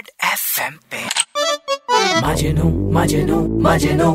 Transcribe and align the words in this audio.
Red 0.00 0.08
FM 0.24 0.74
पे। 0.90 0.98
मजनू 2.26 2.68
मजनू 2.92 3.38
मजनू। 3.62 4.10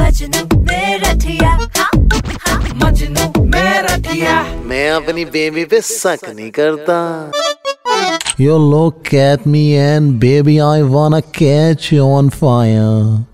मजनू 0.00 0.58
मेरा 0.60 1.12
ठिया। 1.22 1.50
हाँ, 1.50 1.88
हाँ, 2.44 2.60
मजनू 2.84 3.44
मेरा 3.44 3.96
ठिया। 4.06 4.34
मैं 4.66 4.90
अपनी 4.90 5.24
बेबी 5.34 5.64
पे 5.64 5.80
शक 5.80 6.28
नहीं 6.28 6.50
करता। 6.58 6.98
You 8.40 8.58
look 8.66 9.12
at 9.24 9.50
me 9.54 9.64
and 9.80 10.14
baby 10.24 10.56
I 10.68 10.78
wanna 10.94 11.22
catch 11.40 11.90
you 11.92 12.08
on 12.12 12.32
fire. 12.38 13.24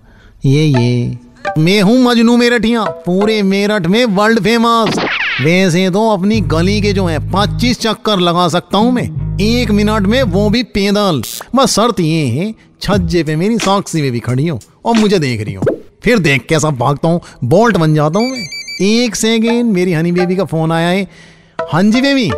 ये 0.45 0.65
ये 0.65 1.17
मैं 1.57 1.81
हूँ 1.81 1.97
मजनू 2.03 2.37
मेरठिया 2.37 2.83
पूरे 3.05 3.41
मेरठ 3.43 3.87
में 3.87 4.03
वर्ल्ड 4.19 4.43
फ़ेमस 4.43 4.99
वैसे 5.41 5.89
तो 5.89 6.09
अपनी 6.09 6.41
गली 6.53 6.81
के 6.81 6.93
जो 6.93 7.05
है 7.05 7.19
पच्चीस 7.31 7.79
चक्कर 7.81 8.19
लगा 8.19 8.47
सकता 8.49 8.77
हूँ 8.77 8.91
मैं। 8.91 9.09
एक 9.39 9.71
मिनट 9.71 10.07
में 10.07 10.21
वो 10.23 10.49
भी 10.49 10.61
पैदल। 10.63 11.21
बस 11.55 11.69
शर्त 11.69 11.99
ये 11.99 12.25
है 12.27 12.53
छज्जे 12.81 13.23
पे 13.23 13.35
मेरी 13.35 13.57
साक्षी 13.57 14.01
में 14.01 14.11
भी 14.11 14.19
खड़ी 14.19 14.47
हो 14.47 14.59
और 14.85 14.95
मुझे 14.95 15.19
देख 15.19 15.41
रही 15.41 15.53
हो। 15.53 15.65
फिर 16.03 16.19
देख 16.19 16.45
कैसा 16.49 16.69
भागता 16.69 17.07
हूँ 17.07 17.21
बोल्ट 17.43 17.77
बन 17.77 17.93
जाता 17.95 18.19
हूँ 18.19 18.29
मैं। 18.29 18.45
एक 18.81 19.15
सेकेंड 19.15 19.71
मेरी 19.73 19.93
हनी 19.93 20.11
बेबी 20.11 20.35
का 20.35 20.45
फ़ोन 20.45 20.71
आया 20.71 20.89
है। 20.89 21.07
हाँ 21.71 21.83
जी 21.83 22.01
बेबी। 22.01 22.29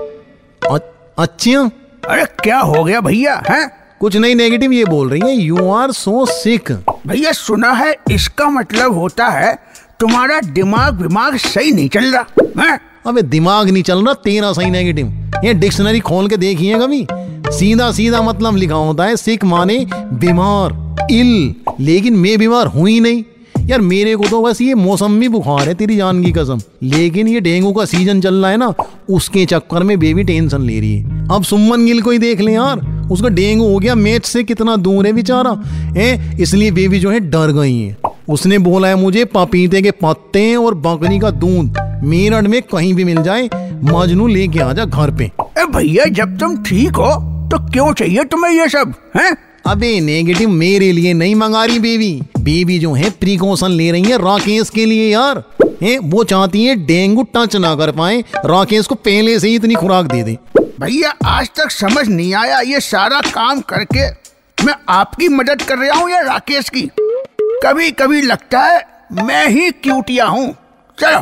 अच्छा? 1.20 1.62
अरे 2.10 2.26
क्या 2.44 2.60
हो 2.60 2.84
गया 2.84 3.02
भैया 3.02 3.42
हैं? 3.50 3.70
कुछ 4.00 4.16
नहीं 4.16 4.36
नेगेटिव 4.36 4.72
ये 4.72 4.86
बोल 4.86 5.10
रही 5.10 5.22
है 5.22 5.36
यू 5.36 5.70
आर 5.72 5.92
सो 5.92 6.26
सिक 6.26 6.72
भैया 7.08 7.32
सुना 7.32 7.72
है 7.72 7.96
इसका 8.12 8.50
मतलब 8.50 8.94
होता 8.94 9.28
है 9.28 9.54
तुम्हारा 10.00 10.40
दिमाग 10.42 11.02
विमाग 11.02 11.38
सही 11.38 11.72
नहीं 11.72 11.90
चल 11.90 12.16
रहा 12.16 12.64
हैं? 12.64 12.80
अबे 13.08 13.22
दिमाग 13.22 13.70
नहीं 13.70 13.84
चल 13.84 14.06
रहा, 14.06 14.14
तेरा 14.14 14.54
सही 14.54 14.70
नेगेटिव 14.70 15.32
ये 15.46 15.54
डिक्शनरी 15.54 16.00
खोल 16.00 16.28
के 16.28 16.38
देखिए 16.38 16.76
कभी? 16.76 17.08
सीधा 17.48 17.92
सीधा 17.92 18.22
मतलब 18.22 18.56
लिखा 18.56 18.76
होता 18.76 19.04
है, 19.04 19.16
सिख 19.16 19.44
माने 19.44 19.86
बीमार, 19.96 20.96
इल। 21.12 21.56
लेकिन 21.80 22.14
मैं 22.14 22.38
बीमार 22.38 22.68
हूँ 22.68 22.90
ही 22.90 23.00
नहीं। 23.00 23.24
यार, 23.66 23.82
मेरे 23.82 24.16
को 24.16 24.24
तो 24.24 24.42
बस 24.42 24.62
ये 24.62 24.74
मौसमी 24.74 25.28
बुखार 25.28 25.68
है, 25.68 25.74
तेरी 25.74 25.96
जान 25.96 26.24
की 26.24 26.32
कसम। 26.32 26.60
लेकिन 26.84 27.28
ये 27.28 27.40
डेंगू 27.40 27.72
का 27.72 27.86
सीज़न 27.86 28.22
चल 28.22 28.36
रहा 28.36 28.52
है 28.52 28.58
ना, 28.58 28.74
उसके 29.10 29.46
चक्कर 29.46 29.84
में 29.84 30.00
बेबी 30.00 30.24
टेंशन 30.24 30.62
ले 30.62 30.80
रही 30.80 30.98
है। 30.98 31.28
अब 31.32 31.44
सुमन 31.44 31.86
गिल 31.86 32.02
को 32.02 32.12
ही 32.12 32.18
देख 32.18 32.42
ले 32.42 32.52
यार, 32.52 33.08
उसका 33.12 33.28
डेंगू 33.28 33.66
हो 33.66 33.80
गया, 33.80 33.96
मैच 33.96 34.26
से 34.26 34.44
कितना 34.44 34.76
दूर 34.76 35.08
है 35.08 35.14
बेचारा। 35.14 35.62
है? 35.68 36.38
इसलिए 36.42 36.72
बेबी 36.72 37.00
जो 37.00 37.12
है 37.12 37.20
डर 37.20 37.52
गई 37.52 37.80
है। 37.80 37.98
उसने 38.30 38.58
बोला 38.58 38.88
है 38.88 38.96
मुझे, 38.96 39.26
पपीते 39.26 39.82
के 39.82 39.92
पत्ते 39.92 40.56
और 40.56 40.76
बकरी 40.76 41.20
का 41.20 41.32
दूध। 41.32 41.78
मेरठ 42.04 42.48
में 42.48 42.62
कहीं 42.64 42.94
भी 42.94 43.04
मिल 43.04 43.22
जाए 43.24 43.50
मजनू 43.86 44.28
लेके 44.28 44.60
आ 44.60 44.72
जा 44.74 44.86
घर 44.86 45.12
पे। 45.12 45.32
भैया 45.68 46.06
जब 46.14 46.38
तुम 46.40 46.58
ठीक 46.64 46.96
हो 46.96 47.14
तो 47.52 47.58
क्यों 47.72 47.92
चाहिए 47.94 48.24
तुम्हें 48.24 48.52
ये 48.52 48.68
सब 48.70 48.94
हैं? 49.16 49.36
अबे 49.68 50.00
नेगेटिव 50.02 50.50
मेरे 50.52 50.92
लिए 50.92 51.14
नहीं 51.14 51.36
मंगा 51.36 51.64
रही 51.66 51.80
बेबी। 51.80 52.12
बेबी 52.40 52.80
जो 52.80 52.94
है 52.94 53.10
प्रिकॉशन 53.12 53.72
ले 53.72 53.90
रही 53.92 54.04
है 54.04 54.18
राकेश 54.18 54.70
के 54.70 54.86
लिए 54.86 55.12
यार। 55.12 55.44
है 55.84 55.98
वो 56.00 56.24
चाहती 56.24 56.64
है 56.66 56.76
डेंगू 56.86 57.24
टच 57.36 57.56
ना 57.56 57.74
कर 57.76 57.92
पाए 57.92 58.20
राकेश 58.46 58.88
को 58.88 58.96
पहले 58.98 59.40
से 59.40 59.48
ही 59.48 59.56
इतनी 59.56 59.76
खुराक 59.76 60.06
दे 60.06 60.24
दे। 60.24 60.38
भैया 60.82 61.14
आज 61.26 61.50
तक 61.58 61.72
समझ 61.72 62.08
नहीं 62.08 62.34
आया 62.34 62.60
ये 62.62 62.80
सारा 62.82 63.22
काम 63.30 63.62
करके 63.70 64.10
मैं 64.58 64.76
आपकी 64.90 65.28
मदद 65.30 65.62
कर 65.62 65.78
रहा 65.78 66.00
हूँ 66.00 66.10
या 66.10 66.20
राकेश 66.24 66.70
की? 66.70 66.82
कभी 67.64 67.92
कभी 67.92 68.22
लगता 68.22 68.62
है 68.62 68.82
मैं 69.24 69.48
ही 69.48 69.70
क्यूटिया 69.74 70.26
हूँ। 70.26 70.54
चलो। 71.04 71.22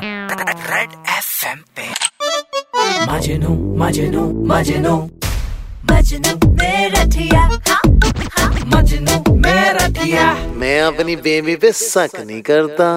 रेड 0.74 0.90
एफएम 1.10 1.60
पे। 1.76 1.86
मजनू 3.12 3.78
मजनू 3.78 4.46
मजनू। 4.46 4.96
मजनू 5.92 6.52
मेरा 6.52 7.04
ठिया। 7.04 7.42
हाँ, 7.42 7.82
हाँ, 8.32 8.54
मजनू 8.68 9.36
मेरा 9.36 9.88
ठिया। 9.88 10.34
मैं 10.34 10.82
अपनी 10.82 11.16
बेबी 11.16 11.56
पे 11.56 11.72
शक 11.72 12.10
नहीं 12.20 12.42
करता। 12.42 12.90